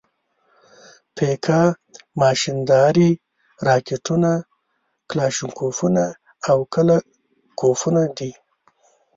[1.15, 1.61] پیکا
[2.21, 3.09] ماشیندارې،
[3.67, 4.31] راکېټونه،
[5.09, 6.03] کلاشینکوفونه
[6.49, 6.95] او کله
[7.59, 8.31] کوفونه دي.